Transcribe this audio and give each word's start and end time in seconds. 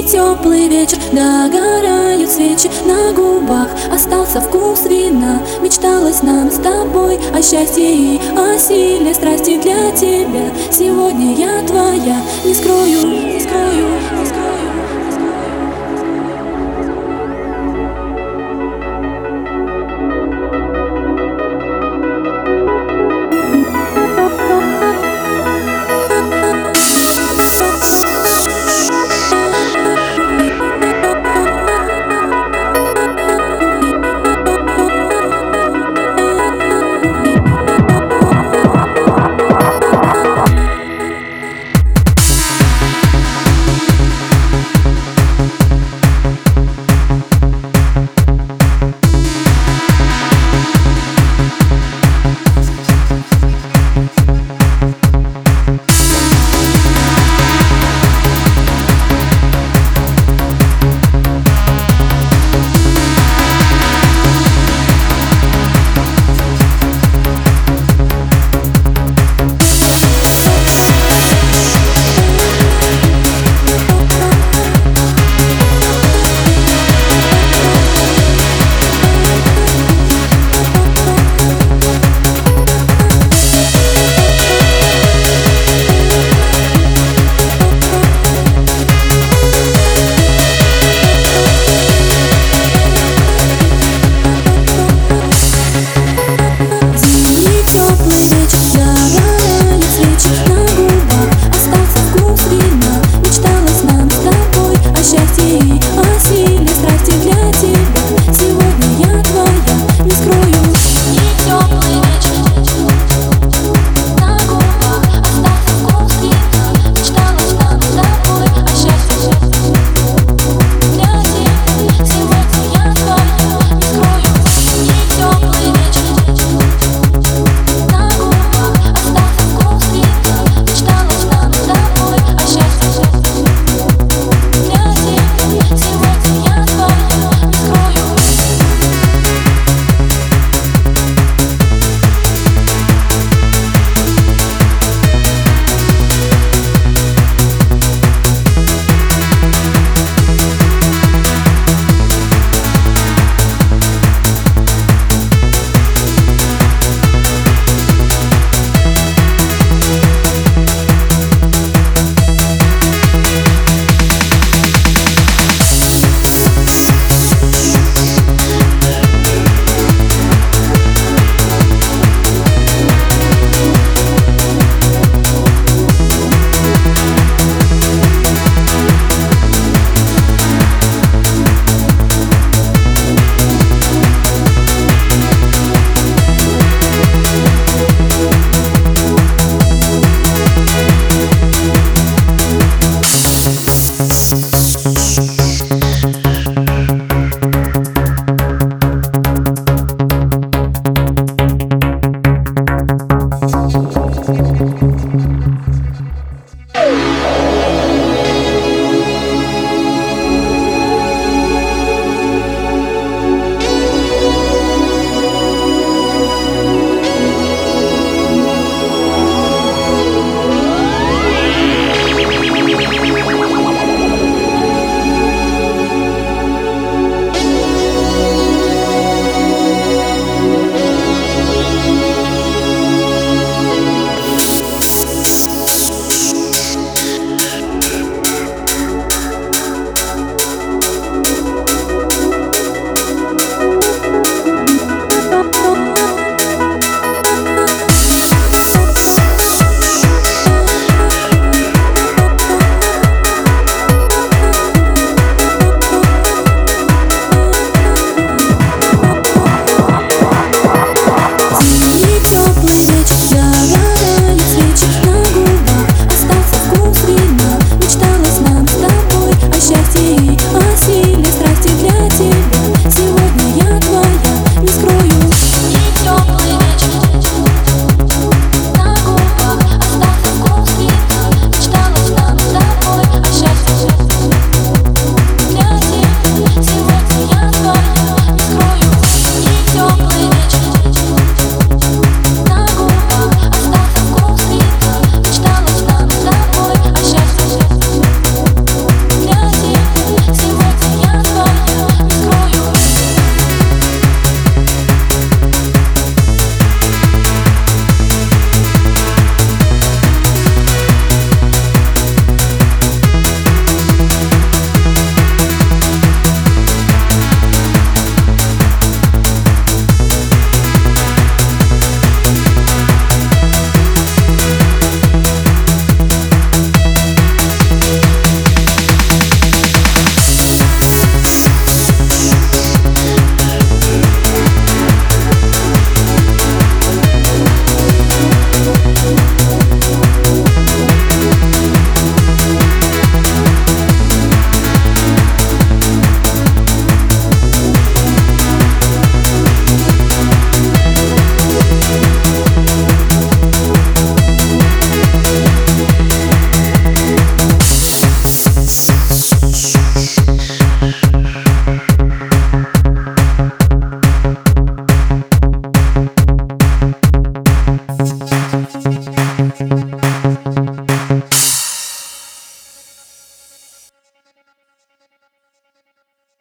И 0.00 0.02
теплый 0.02 0.66
вечер, 0.66 0.96
догорают 1.12 2.30
свечи 2.30 2.70
На 2.86 3.12
губах. 3.12 3.68
Остался 3.92 4.40
вкус 4.40 4.86
вина 4.86 5.42
Мечталось 5.60 6.22
нам 6.22 6.50
с 6.50 6.54
тобой 6.54 7.20
о 7.34 7.42
счастье 7.42 7.94
и 7.94 8.20
о 8.34 8.58
силе. 8.58 9.12
Страсти 9.12 9.60
для 9.60 9.90
тебя 9.90 10.50
Сегодня 10.70 11.34
я 11.34 11.62
твоя, 11.66 12.16
не 12.46 12.54
скрою, 12.54 13.29